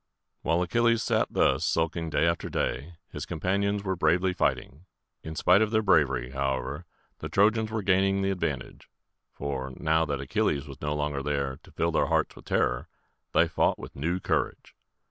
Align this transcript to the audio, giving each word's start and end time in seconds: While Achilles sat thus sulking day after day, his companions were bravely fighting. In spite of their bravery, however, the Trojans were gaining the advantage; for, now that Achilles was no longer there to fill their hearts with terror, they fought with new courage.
While 0.41 0.63
Achilles 0.63 1.03
sat 1.03 1.27
thus 1.31 1.63
sulking 1.63 2.09
day 2.09 2.25
after 2.25 2.49
day, 2.49 2.95
his 3.11 3.27
companions 3.27 3.83
were 3.83 3.95
bravely 3.95 4.33
fighting. 4.33 4.87
In 5.21 5.35
spite 5.35 5.61
of 5.61 5.69
their 5.69 5.83
bravery, 5.83 6.31
however, 6.31 6.85
the 7.19 7.29
Trojans 7.29 7.69
were 7.69 7.83
gaining 7.83 8.23
the 8.23 8.31
advantage; 8.31 8.89
for, 9.31 9.71
now 9.77 10.05
that 10.05 10.19
Achilles 10.19 10.67
was 10.67 10.81
no 10.81 10.95
longer 10.95 11.21
there 11.21 11.59
to 11.61 11.71
fill 11.71 11.91
their 11.91 12.07
hearts 12.07 12.35
with 12.35 12.45
terror, 12.45 12.87
they 13.33 13.47
fought 13.47 13.77
with 13.77 13.95
new 13.95 14.19
courage. 14.19 14.73